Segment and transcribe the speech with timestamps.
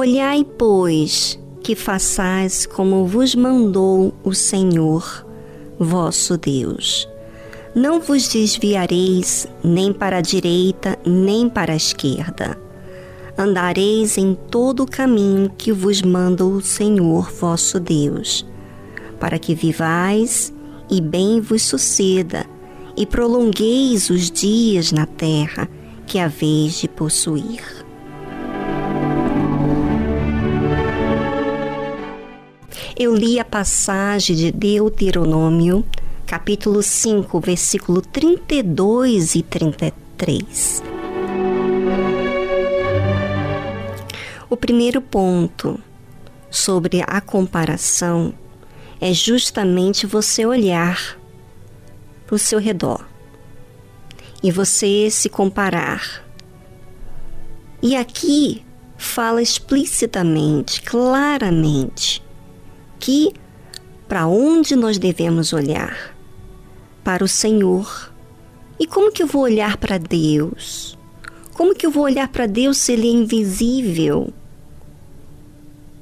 [0.00, 5.26] Olhai, pois, que façais como vos mandou o Senhor,
[5.78, 7.06] vosso Deus.
[7.74, 12.58] Não vos desviareis nem para a direita, nem para a esquerda.
[13.36, 18.46] Andareis em todo o caminho que vos manda o Senhor vosso Deus,
[19.20, 20.50] para que vivais
[20.90, 22.46] e bem vos suceda,
[22.96, 25.68] e prolongueis os dias na terra
[26.06, 27.79] que haveis de possuir.
[33.02, 35.86] Eu li a passagem de Deuteronômio,
[36.26, 40.82] capítulo 5, versículo 32 e 33.
[44.50, 45.80] O primeiro ponto
[46.50, 48.34] sobre a comparação
[49.00, 51.18] é justamente você olhar
[52.26, 53.08] para o seu redor
[54.42, 56.22] e você se comparar.
[57.82, 58.62] E aqui
[58.98, 62.22] fala explicitamente, claramente,
[63.00, 63.32] que
[64.06, 66.14] para onde nós devemos olhar?
[67.02, 68.12] Para o Senhor.
[68.78, 70.98] E como que eu vou olhar para Deus?
[71.54, 74.32] Como que eu vou olhar para Deus se Ele é invisível?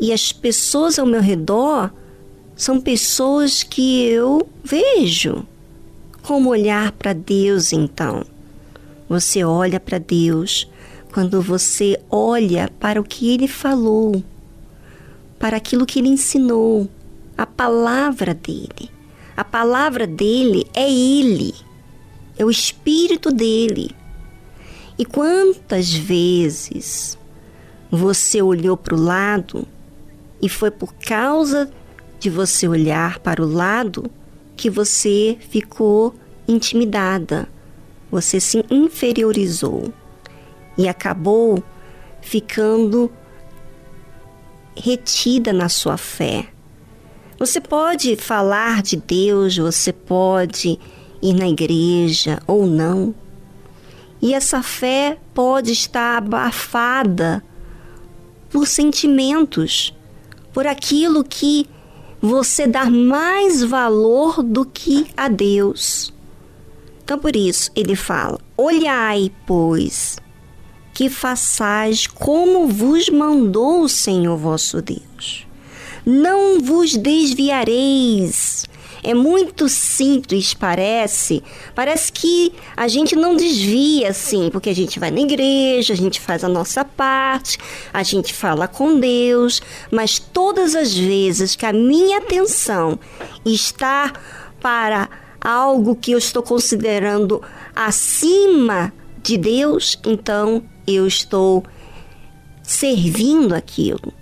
[0.00, 1.90] E as pessoas ao meu redor
[2.56, 5.46] são pessoas que eu vejo.
[6.22, 8.24] Como olhar para Deus então?
[9.08, 10.68] Você olha para Deus
[11.12, 14.22] quando você olha para o que Ele falou
[15.44, 16.88] para aquilo que ele ensinou,
[17.36, 18.90] a palavra dele.
[19.36, 21.54] A palavra dele é ele,
[22.38, 23.94] é o espírito dele.
[24.98, 27.18] E quantas vezes
[27.90, 29.68] você olhou para o lado
[30.40, 31.70] e foi por causa
[32.18, 34.10] de você olhar para o lado
[34.56, 36.14] que você ficou
[36.48, 37.46] intimidada,
[38.10, 39.92] você se inferiorizou
[40.78, 41.62] e acabou
[42.22, 43.12] ficando
[44.76, 46.48] retida na sua fé.
[47.38, 50.78] Você pode falar de Deus, você pode
[51.20, 53.14] ir na igreja ou não.
[54.20, 57.44] E essa fé pode estar abafada
[58.50, 59.94] por sentimentos,
[60.52, 61.68] por aquilo que
[62.20, 66.14] você dá mais valor do que a Deus.
[67.02, 70.16] Então, por isso, ele fala: Olhai, pois,
[70.94, 75.44] que façais como vos mandou o Senhor vosso Deus.
[76.06, 78.64] Não vos desviareis.
[79.02, 81.42] É muito simples, parece.
[81.74, 86.20] Parece que a gente não desvia assim, porque a gente vai na igreja, a gente
[86.20, 87.58] faz a nossa parte,
[87.92, 89.60] a gente fala com Deus,
[89.90, 92.98] mas todas as vezes que a minha atenção
[93.44, 94.10] está
[94.58, 97.42] para algo que eu estou considerando
[97.76, 98.90] acima
[99.22, 101.64] de Deus, então eu estou
[102.62, 104.12] servindo aquilo.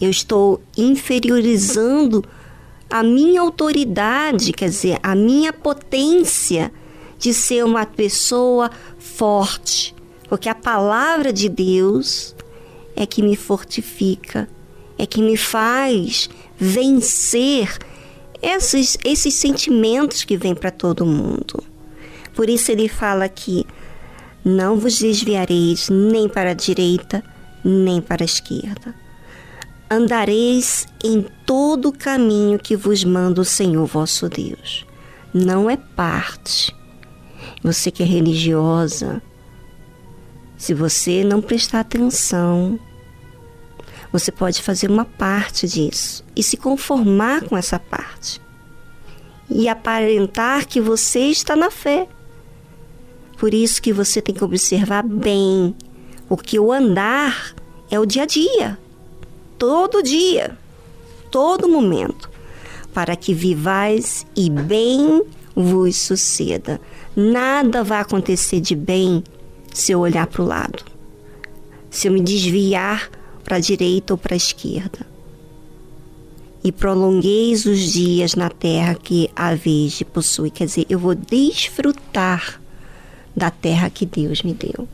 [0.00, 2.24] Eu estou inferiorizando
[2.90, 6.72] a minha autoridade, quer dizer, a minha potência
[7.18, 9.94] de ser uma pessoa forte,
[10.28, 12.34] porque a palavra de Deus
[12.94, 14.48] é que me fortifica,
[14.98, 17.76] é que me faz vencer
[18.40, 21.62] esses, esses sentimentos que vêm para todo mundo.
[22.34, 23.66] Por isso ele fala aqui:
[24.48, 27.20] não vos desviareis nem para a direita,
[27.64, 28.94] nem para a esquerda.
[29.90, 34.86] Andareis em todo o caminho que vos manda o Senhor vosso Deus.
[35.34, 36.72] Não é parte.
[37.60, 39.20] Você que é religiosa,
[40.56, 42.78] se você não prestar atenção,
[44.12, 48.40] você pode fazer uma parte disso e se conformar com essa parte
[49.50, 52.06] e aparentar que você está na fé.
[53.36, 55.74] Por isso que você tem que observar bem,
[56.28, 57.54] porque o andar
[57.90, 58.78] é o dia a dia,
[59.58, 60.56] todo dia,
[61.30, 62.30] todo momento,
[62.94, 65.22] para que vivais e bem
[65.54, 66.80] vos suceda.
[67.14, 69.22] Nada vai acontecer de bem
[69.72, 70.82] se eu olhar para o lado,
[71.90, 73.10] se eu me desviar
[73.44, 75.06] para a direita ou para a esquerda.
[76.64, 80.50] E prolongueis os dias na terra que a vez possui.
[80.50, 82.60] Quer dizer, eu vou desfrutar
[83.36, 84.88] da terra que Deus me deu.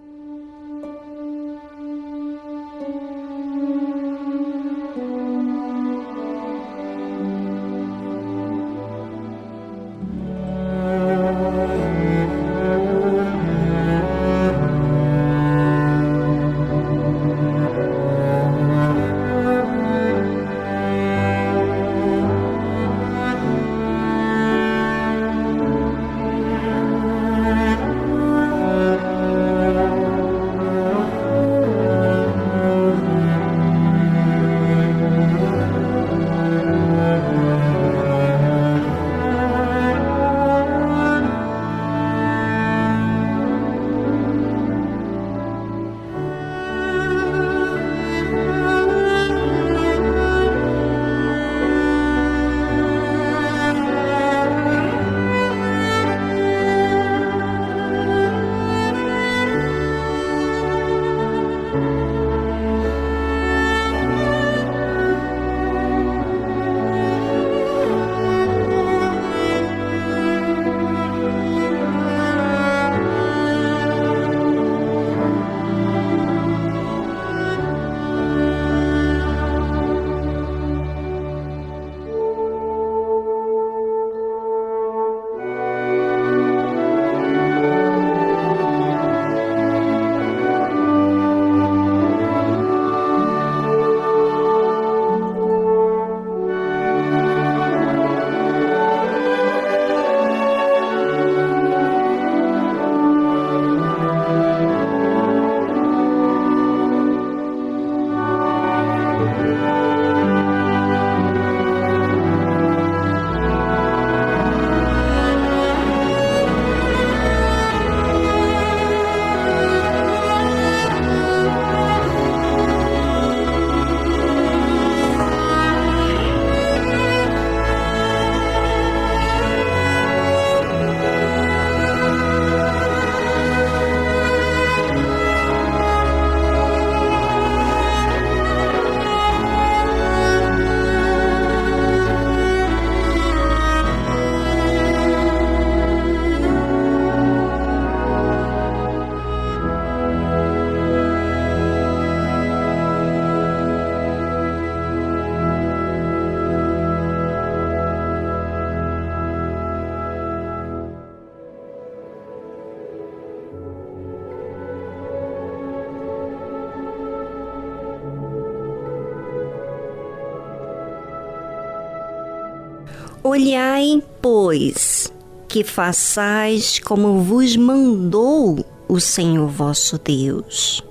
[173.24, 175.12] Olhai, pois,
[175.46, 180.82] que façais como vos mandou o Senhor vosso Deus.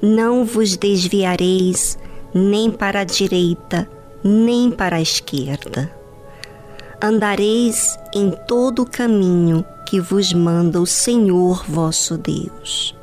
[0.00, 1.98] Não vos desviareis
[2.32, 3.90] nem para a direita,
[4.22, 5.92] nem para a esquerda.
[7.02, 12.94] Andareis em todo o caminho que vos manda o Senhor vosso Deus,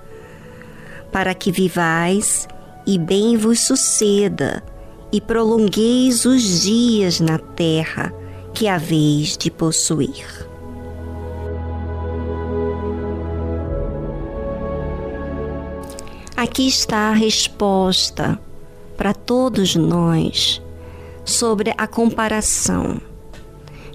[1.11, 2.47] para que vivais
[2.87, 4.63] e bem vos suceda,
[5.11, 8.20] e prolongueis os dias na terra
[8.61, 10.47] que haveis de possuir.
[16.37, 18.39] Aqui está a resposta
[18.95, 20.61] para todos nós
[21.25, 23.01] sobre a comparação.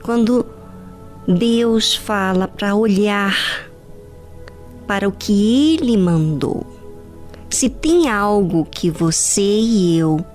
[0.03, 0.45] Quando
[1.29, 3.71] Deus fala para olhar
[4.85, 6.67] para o que Ele mandou.
[7.49, 10.27] Se tem algo que você e eu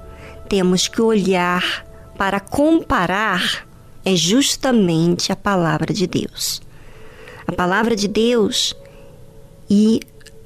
[0.47, 1.85] temos que olhar
[2.17, 3.69] para comparar,
[4.03, 6.61] é justamente a palavra de Deus.
[7.47, 8.75] A palavra de Deus
[9.69, 9.99] e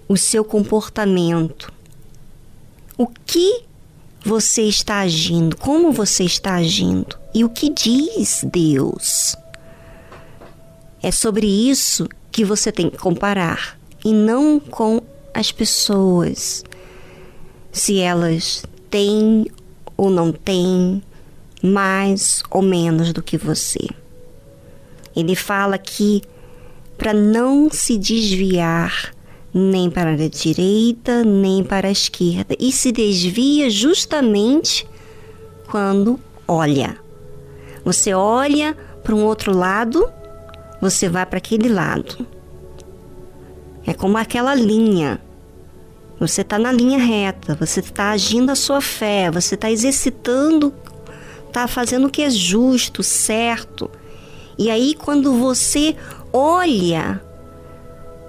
[0.08, 1.72] o seu comportamento.
[2.98, 3.64] O que
[4.24, 9.36] você está agindo, como você está agindo e o que diz Deus.
[11.02, 15.02] É sobre isso que você tem que comparar e não com
[15.34, 16.64] as pessoas.
[17.72, 19.46] Se elas têm
[19.96, 21.04] ou não têm
[21.64, 23.88] mais ou menos do que você.
[25.16, 26.22] Ele fala aqui
[26.98, 29.14] para não se desviar
[29.54, 34.86] nem para a direita, nem para a esquerda, e se desvia justamente
[35.70, 36.98] quando olha.
[37.86, 40.12] Você olha para um outro lado,
[40.82, 42.28] você vai para aquele lado.
[43.86, 45.22] É como aquela linha.
[46.20, 50.74] Você está na linha reta, você está agindo a sua fé, você está exercitando,
[51.56, 53.90] está fazendo o que é justo, certo.
[54.58, 55.96] E aí, quando você
[56.34, 57.22] olha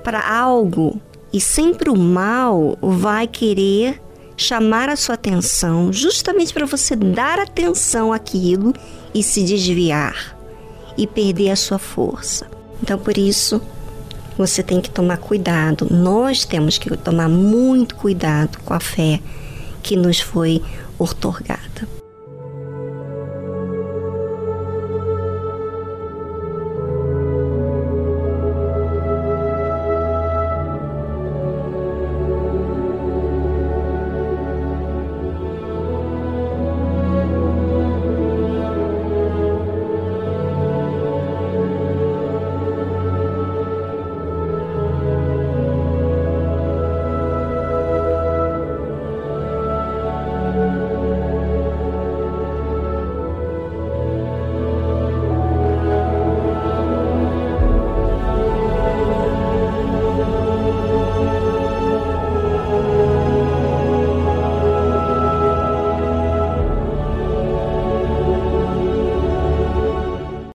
[0.04, 1.00] para algo
[1.32, 4.00] e sempre o mal vai querer
[4.36, 8.72] chamar a sua atenção, justamente para você dar atenção àquilo
[9.12, 10.38] e se desviar
[10.96, 12.46] e perder a sua força.
[12.80, 13.60] Então, por isso,
[14.38, 15.88] você tem que tomar cuidado.
[15.90, 19.20] Nós temos que tomar muito cuidado com a fé
[19.82, 20.62] que nos foi
[20.96, 21.95] otorgada.